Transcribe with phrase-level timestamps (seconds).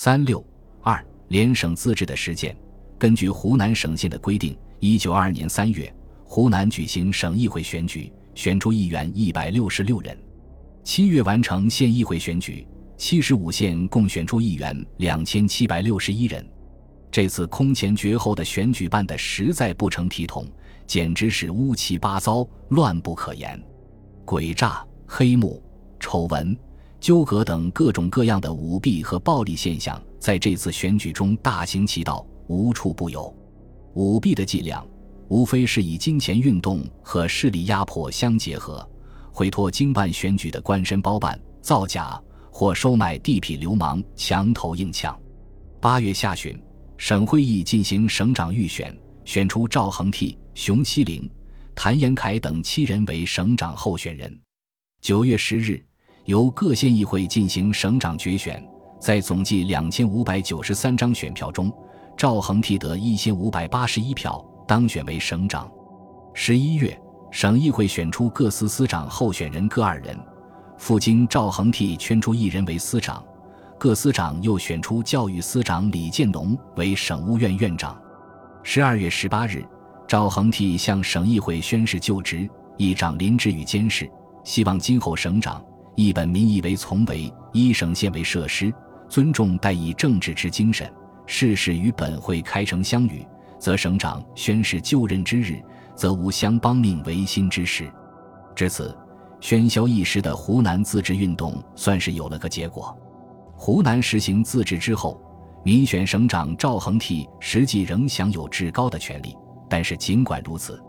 [0.00, 0.46] 三六
[0.80, 2.56] 二联省自治的实践。
[3.00, 10.16] 根据湖南省县的规定，一九二二年三月，湖南举行省议会选举，选出议员一百六十六人。
[10.84, 12.64] 七月完成县议会选举，
[12.96, 16.48] 七十五县共选出议员两千七百六十一人。
[17.10, 20.46] 这次空前绝后的选举办得实在不成体统，
[20.86, 23.60] 简直是乌七八糟、乱不可言。
[24.24, 25.60] 诡诈、黑幕、
[25.98, 26.56] 丑闻、
[27.00, 33.34] 纠葛等各种各样的舞弊和暴力现象，在这次选举中大行其道，无处不有。
[33.94, 34.84] 舞弊的伎俩，
[35.28, 38.88] 无非是以金钱运动和势力压迫相结合，
[39.38, 45.18] 委托经办选举的官绅包办、造假或收买地痞流氓，强头硬抢。
[45.80, 46.60] 八月下旬。
[47.00, 48.92] 省会议进行省长预选，
[49.24, 51.30] 选出赵恒惕、熊希龄、
[51.72, 54.36] 谭延闿等七人为省长候选人。
[55.00, 55.80] 九月十日，
[56.28, 58.62] 由各县议会进行省长决选，
[59.00, 61.72] 在总计两千五百九十三张选票中，
[62.18, 65.66] 赵恒惕得一千五百八十一票，当选为省长。
[66.34, 66.94] 十一月，
[67.30, 70.14] 省议会选出各司司长候选人各二人，
[70.76, 73.24] 复经赵恒惕圈出一人为司长。
[73.78, 77.98] 各司长又选出教育司长李建农为省务院院长。
[78.62, 79.64] 十二月十八日，
[80.06, 84.06] 赵恒惕向省议会宣誓就职，议长林志宇监事，
[84.44, 85.64] 希望今后省长
[85.98, 88.72] 一本民意为从为，一省县为设施，
[89.08, 90.88] 尊重代以政治之精神。
[91.26, 93.26] 事事与本会开诚相与，
[93.58, 95.60] 则省长宣誓就任之日，
[95.96, 97.92] 则无相帮命违心之事。
[98.54, 98.96] 至此，
[99.40, 102.96] 喧嚣一时的湖南自治运动算是有了个结果。
[103.56, 105.20] 湖南实行自治之后，
[105.64, 109.36] 民选省长赵恒惕实际仍享有至高的权力。
[109.68, 110.80] 但是尽管如此，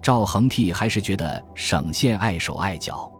[0.00, 3.10] 赵恒惕还是觉得省县碍手碍脚。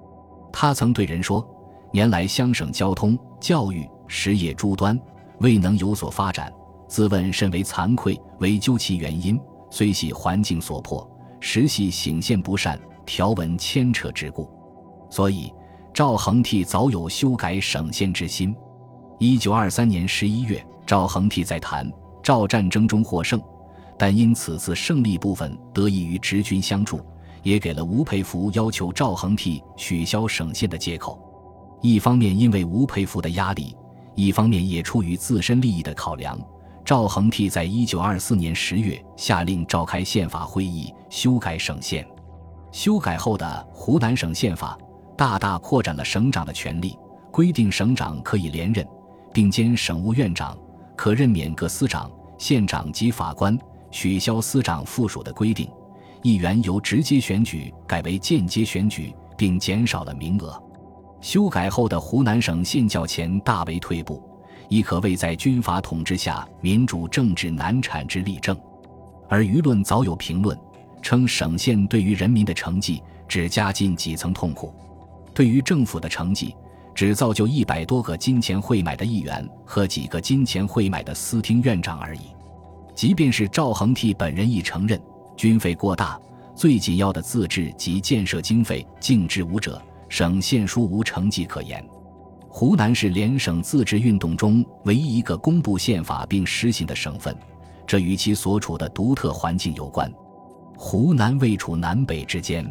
[0.56, 1.44] 他曾对人说
[1.92, 4.96] ：“年来乡省交通、教育、实业诸端
[5.40, 6.50] 未能有所发展，
[6.86, 8.16] 自问甚为惭愧。
[8.38, 9.38] 唯究其原因，
[9.68, 11.04] 虽系环境所迫，
[11.40, 14.48] 实系省县不善、条文牵扯之故。
[15.10, 15.52] 所以，
[15.92, 18.54] 赵恒惕早有修改省县之心。”
[19.18, 21.90] 一九二三年十一月，赵恒惕在谈
[22.22, 23.42] 赵战争中获胜，
[23.98, 27.00] 但因此次胜利部分得益于直军相助，
[27.44, 31.16] 也给了吴佩孚要求赵恒惕取消省县的借口。
[31.80, 33.76] 一方面因为吴佩孚的压力，
[34.16, 36.36] 一方面也出于自身利益的考量，
[36.84, 42.04] 赵恒惕在一九二四年十月下令召开宪法会议，修改省县。
[42.72, 44.76] 修改后的湖南省宪法
[45.16, 46.98] 大大扩展了省长的权力，
[47.30, 48.84] 规定省长可以连任。
[49.32, 50.56] 并兼省务院长，
[50.94, 53.58] 可任免各司长、县长及法官，
[53.90, 55.68] 取消司长附属的规定。
[56.24, 60.58] 议员由直接选举改为间接选举，并减少了名额。
[61.20, 64.22] 修改后的湖南省县教前大为退步，
[64.70, 68.58] 亦可谓在军阀统治下民主政治难产之例证。
[69.28, 70.58] 而舆论早有评论，
[71.02, 74.72] 称省县对于人民的成绩只加进几层痛苦，
[75.34, 76.56] 对于政府的成绩。
[76.94, 82.20] 只造就一百多个金钱会买的议员和几个金钱会买的司厅院长而已。
[82.94, 84.98] 即便是赵恒惕本人亦承认，
[85.36, 86.20] 军费过大，
[86.54, 91.84] 最紧要的自治及建设经费竟至无者，省县书无成绩可言。
[92.48, 97.36] 湖南是联省自治运动中唯一一个公布宪法并实行的省份，
[97.86, 100.12] 这与其所处的独特环境有关。
[100.76, 102.64] 湖南位处南北之间。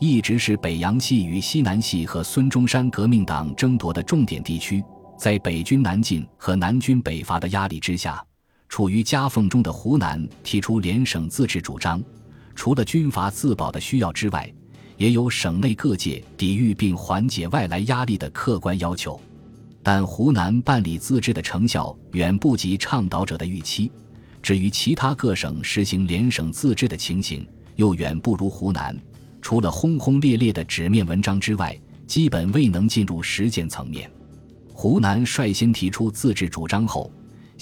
[0.00, 4.84] 一直是北洋系与西南系和孙中山革命党争夺的重点地区。
[5.16, 8.22] 在北军南进和南军北伐的压力之下，
[8.74, 12.02] 处于夹缝中的湖南提出联省自治主张，
[12.56, 14.52] 除了军阀自保的需要之外，
[14.96, 19.20] 也有省内各界抵御并缓解外来压力的客观要求。
[19.80, 23.92] 但湖南办理自治的成效远不及倡导者的预期，
[24.42, 27.46] 至于其他各省实行联省自治的情形，
[27.76, 29.00] 又远不如湖南。
[29.40, 34.10] 除了轰轰烈烈的纸面文章之外，基本未能进入实践层面。
[34.72, 37.08] 湖南率先提出自治主张后，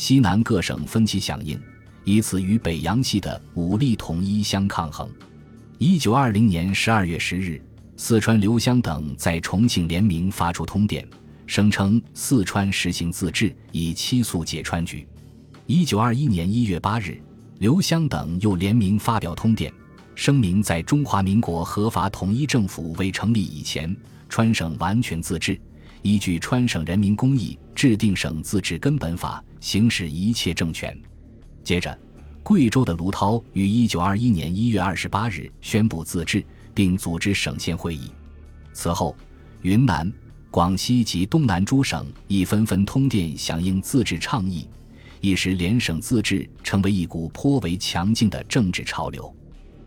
[0.03, 1.57] 西南各省分其响应，
[2.03, 5.09] 以此与北洋系的武力统一相抗衡。
[5.79, 7.63] 一九二零年十二月十日，
[7.97, 11.07] 四川刘湘等在重庆联名发出通电，
[11.47, 15.07] 声称四川实行自治，以期速解川局。
[15.67, 17.23] 一九二一年一月八日，
[17.61, 19.73] 刘湘等又联名发表通电。
[20.17, 23.97] 声明在中华民国合法统一政府未成立以前，
[24.29, 25.57] 川省完全自治，
[26.03, 30.97] 依据川省人民公议制定省自治根本法，行使一切政权。
[31.63, 31.97] 接着，
[32.43, 36.45] 贵州的卢涛于一九二一年一月二十八日宣布自治，
[36.75, 38.11] 并组织省县会议。
[38.73, 39.17] 此后，
[39.63, 40.13] 云南、
[40.51, 44.67] 广西及东南诸省亦纷纷通电响应自治倡议，
[45.21, 49.33] 一时联省自治成为一股颇为强劲的政治潮流。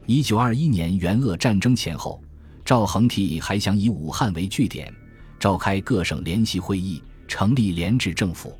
[0.05, 2.23] 一九二一年援鄂战争前后，
[2.63, 4.93] 赵恒惕还想以武汉为据点，
[5.39, 8.57] 召开各省联席会议，成立联治政府。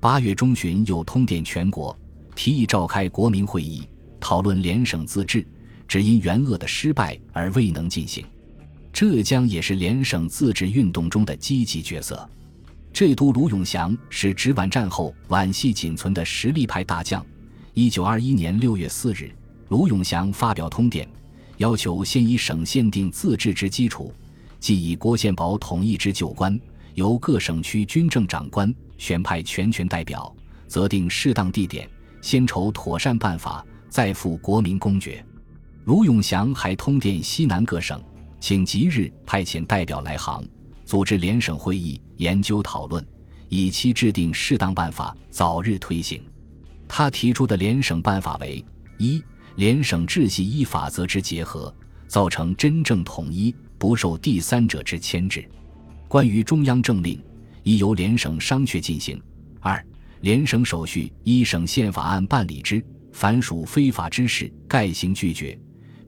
[0.00, 1.96] 八月中旬又通电全国，
[2.34, 3.82] 提议召开国民会议，
[4.20, 5.46] 讨论联省自治，
[5.86, 8.24] 只因援鄂的失败而未能进行。
[8.92, 12.28] 浙江也是联省自治运动中的积极角色。
[12.92, 17.24] 浙督卢永祥是直皖战后皖系仅存的实力派大将。
[17.74, 19.30] 一九二一年六月四日，
[19.68, 21.08] 卢永祥发表通电，
[21.58, 24.12] 要求先以省限定自治之基础，
[24.60, 26.58] 即以郭宪宝统一之旧官，
[26.94, 30.34] 由各省区军政长官选派全权代表，
[30.66, 31.88] 择定适当地点，
[32.20, 35.24] 先筹妥善办法，再赴国民公决。
[35.84, 38.02] 卢永祥还通电西南各省。
[38.40, 40.44] 请即日派遣代表来杭，
[40.84, 43.04] 组织联省会议，研究讨论，
[43.48, 46.22] 以期制定适当办法，早日推行。
[46.86, 48.64] 他提出的联省办法为：
[48.96, 49.20] 一、
[49.56, 51.74] 联省制系依法则之结合，
[52.06, 55.48] 造成真正统一，不受第三者之牵制。
[56.08, 57.22] 关于中央政令，
[57.62, 59.16] 宜由联省商榷进行；
[59.60, 59.82] 二、
[60.20, 65.58] 联省手续依省宪法案办理之，凡属非法之事，概行拒绝。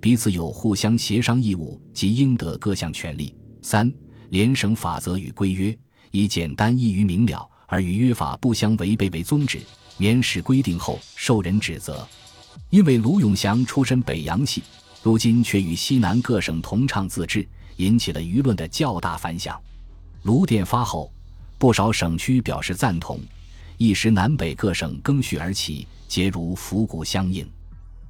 [0.01, 3.35] 彼此有互相协商义务及应得各项权利。
[3.63, 3.93] 三、
[4.31, 5.77] 联省法则与规约
[6.11, 9.59] 以简单易于明了，而与约法不相违背为宗旨，
[9.99, 12.09] 免使规定后受人指责。
[12.71, 14.63] 因为卢永祥出身北洋系，
[15.03, 17.47] 如今却与西南各省同倡自治，
[17.81, 19.61] 引起了舆论的较大反响。
[20.23, 21.11] 卢电发后，
[21.59, 23.19] 不少省区表示赞同，
[23.79, 27.49] 一时南北各省更续而起，皆如伏鼓相应。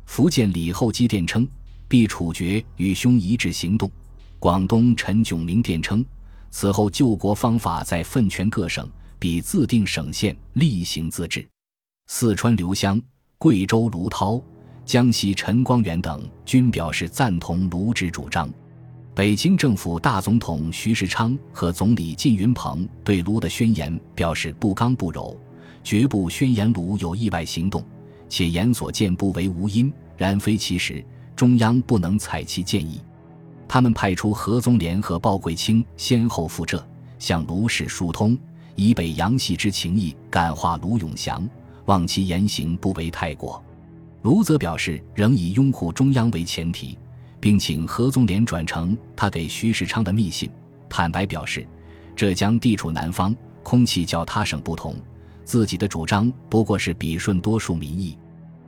[0.07, 1.49] 福建李厚基电称。
[1.91, 3.91] 必处决与兄一致行动。
[4.39, 6.07] 广东陈炯明电称，
[6.53, 8.89] 此后救国方法在分权各省，
[9.19, 11.45] 比自定省县，厉行自治。
[12.07, 13.03] 四川刘湘、
[13.39, 14.41] 贵州卢涛、
[14.87, 18.49] 江西陈光远等均表示赞同卢之主张。
[19.13, 25.37] 北京政府大总统徐世昌和总理靳云鹏对卢的宣言表示不刚不柔，
[25.83, 27.85] 绝不宣言卢有意外行动，
[28.29, 31.05] 且言所见不为无因，然非其实。
[31.37, 33.01] 中央不能采其建议，
[33.67, 36.87] 他们派出何宗廉和鲍贵卿先后赴浙，
[37.19, 38.37] 向卢氏疏通，
[38.75, 41.49] 以北洋系之情谊感化卢永祥，
[41.87, 43.65] 望其言行不为太过。
[44.21, 46.99] 卢则表示仍以拥护中央为前提，
[47.41, 50.51] 并请何宗廉转呈他给徐世昌的密信，
[50.89, 51.67] 坦白表示，
[52.15, 54.95] 浙江地处南方，空气较他省不同，
[55.45, 58.17] 自己的主张不过是笔顺多数民意。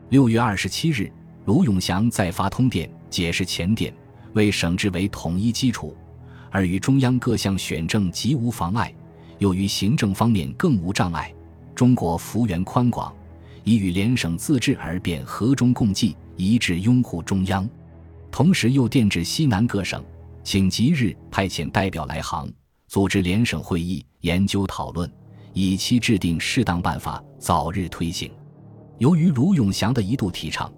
[0.08, 1.12] 六月二十七日。
[1.44, 3.92] 卢永祥再发通电解释前电
[4.32, 5.92] 为省制为统一基础，
[6.52, 8.94] 而与中央各项选政极无妨碍，
[9.38, 11.34] 又于行政方面更无障碍。
[11.74, 13.12] 中国幅员宽广，
[13.64, 17.68] 已与联省自治而便和中共济，一致拥护中央。
[18.32, 20.02] 同时又电致西南各省，
[20.42, 22.50] 请即日派遣代表来杭，
[22.88, 25.08] 组织联省会议，研究讨论，
[25.52, 28.32] 以期制定适当办法，早日推行。
[28.96, 30.72] 由于卢永祥的一度提倡。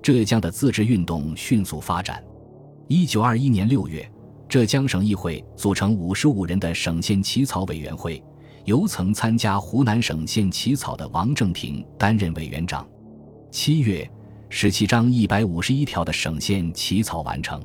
[0.00, 2.22] 浙江的自治运动迅速发展。
[2.86, 4.08] 一九二一年六月，
[4.48, 8.22] 浙江省议会组成五十五人的省县起草委员会，
[8.64, 12.88] 由曾参加湖南省县起草的王正廷担任委员长。
[13.50, 14.08] 七月，
[14.50, 17.62] 十七章一百五十一条的省县起草完成。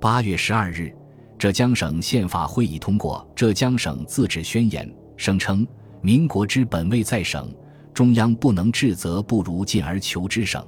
[0.00, 0.92] 八月十二日，
[1.38, 4.84] 浙江省宪法会议通过《浙江省自治宣言》，
[5.16, 5.64] 声称
[6.02, 7.54] ：“民国之本位在省，
[7.94, 10.66] 中央不能治则不如进而求之省。”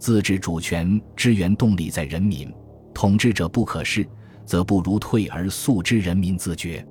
[0.00, 2.52] 自治主权之原动力在人民，
[2.92, 4.04] 统治者不可视，
[4.44, 6.84] 则不如退而速之人民自觉。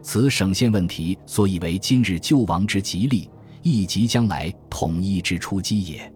[0.00, 3.28] 此省县问题所以为今日救亡之吉利，
[3.62, 6.11] 亦即将来统一之初机也。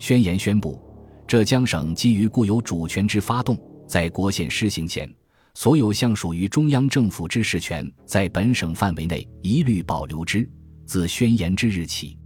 [0.00, 0.82] 宣言宣布，
[1.28, 5.08] 浙江省基于固有主权之发动，在国宪施行前，
[5.52, 10.48] 所有项属于中央政府之事权，在本省范围内一律保留之。
[10.86, 12.18] 自宣言之日起。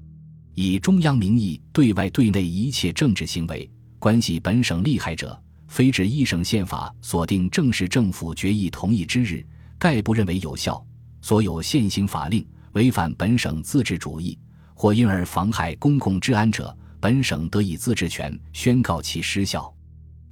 [0.55, 9.45] 以中央名义对外对内一切政治行为，关系本省利害者，非指一省宪法锁定正式政府决议同意之日，
[9.81, 10.83] 概不认为有效。
[11.21, 14.39] 所有现行法令违反本省自治主义，
[14.75, 19.71] 或因而妨害公共治安者，本省得以自治权宣告其失效。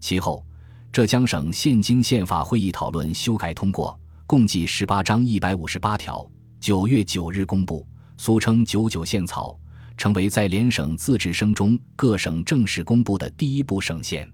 [0.01, 0.43] 其后，
[0.91, 6.27] 浙江省现经宪法会议讨论修改通过，共计十八章一百五十八条，
[6.61, 7.87] 九月九日公布，
[8.17, 9.55] 俗称“九九宪草”。
[9.99, 14.27] 成为在联省自治声中各省正式公布的第一部省县。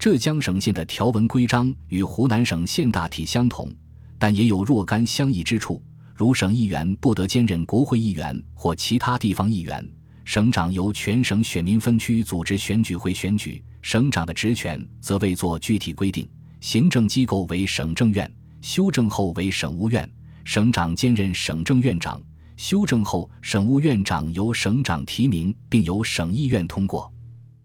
[0.00, 3.72] 浙江省县的条文规章与湖南省县大体相同，
[4.18, 5.80] 但也有若干相异之处。
[6.12, 9.88] 如省议员不得兼任国会议员或其他地方议员，
[10.28, 16.28] 省长由全省选民分区组织选举会选举，省长的职权则未作具体规定。
[16.60, 18.30] 行政机构为省政院，
[18.60, 20.06] 修正后为省务院，
[20.44, 22.20] 省长兼任省政院长。
[22.58, 27.10] 修正后，省务院长由省长提名，并由省议院通过。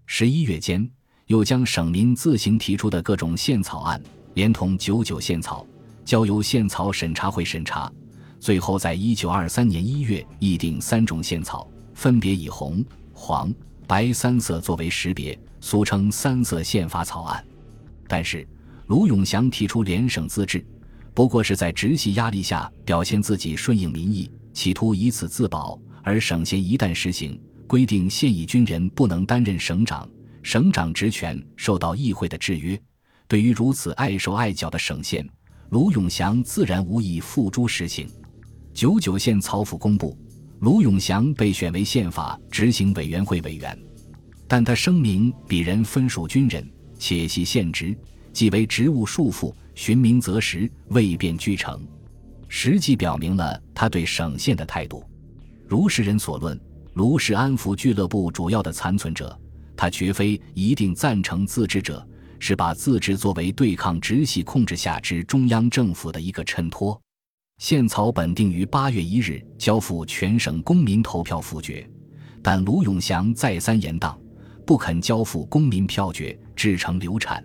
[0.06, 0.90] 十一月间，
[1.28, 4.02] 又将省民自行提出的各种宪草案，
[4.36, 5.68] 连同九九宪草，
[6.06, 7.92] 交由宪草审查会审查。
[8.40, 12.84] 最后，在一九二三年一月议定三种宪草，分别以红、
[13.14, 13.54] 黄、
[13.88, 17.44] 白三色作为识别，俗称“三色宪法草案”。
[18.08, 18.48] 但是，
[18.88, 20.66] 卢永祥提出联省自治，
[21.14, 24.30] 不过是在直系压力下表现自己顺应民意。
[24.54, 30.08] 企图以此自保，而省县一旦实行规定，现役军人不能担任省长，
[30.44, 32.80] 省长职权受到议会的制约。
[33.28, 35.28] 对于如此碍手碍脚的省县，
[35.70, 38.08] 卢永祥自然无意付诸实行。
[38.76, 40.16] 九九县草府公布，
[40.64, 43.78] 卢永祥被选为宪法执行委员会委员，
[44.48, 46.66] 但他声明鄙人分属军人，
[46.98, 47.94] 且系县职，
[48.32, 51.86] 即为职务束缚，寻名择实，未便居城。
[52.48, 55.04] 实际表明了他对省县的态度。
[55.68, 56.58] 如世人所论，
[56.94, 59.38] 卢是安抚俱乐部主要的残存者，
[59.76, 62.08] 他绝非一定赞成自治者，
[62.40, 66.98] 是把自治作为对抗直系控制下之中央政府的一个衬托。
[67.58, 71.90] 宪草本定于八月一日交付全省公民投票复决，
[72.42, 74.18] 但卢永祥再三延宕，
[74.66, 77.42] 不肯交付公民票决，制成流产。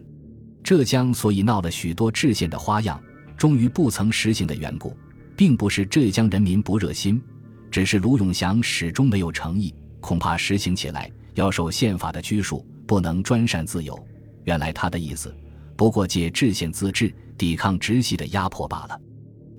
[0.64, 3.00] 浙江所以闹了许多制宪的花样。
[3.36, 4.96] 终于不曾实行的缘故，
[5.36, 7.22] 并不是浙江人民不热心，
[7.70, 13.96] 只是卢永祥始终没有诚意，恐怕实行起来要受宪法的拘束，不能专擅自由。
[14.42, 15.32] 原来他的意思，
[15.76, 19.00] 不过借制宪自治抵抗直系的压迫罢了。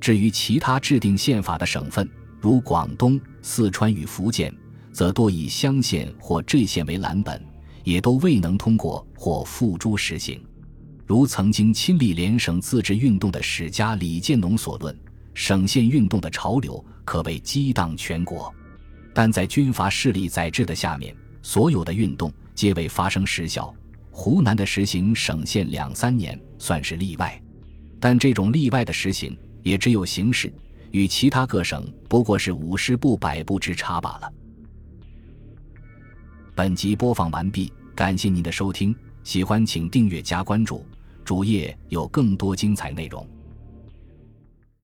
[0.10, 2.10] 至于其他制定宪法的省份，
[2.42, 4.52] 如广东、四川与福建，
[4.92, 7.40] 则多以乡县或镇县为蓝本，
[7.84, 10.44] 也都未能通过或付诸实行。
[11.06, 15.00] 如曾经亲历联省自治运动的史家李建农所论，
[15.36, 18.52] 省县运动的潮流可谓激荡全国，
[19.14, 23.72] 但在军阀势力宰制的下面，所有的运动皆未发生实效。
[24.10, 27.40] 湖南的实行省县两三年算是例外，
[28.00, 29.38] 但这种例外的实行
[29.70, 30.52] 也只有形式，
[30.90, 34.34] 与其他各省不过是五十步百步之差罢了。
[36.56, 40.84] 本集播放完毕，感谢您的收听，喜欢请订阅加关注。
[41.24, 43.24] 主页有更多精彩内容。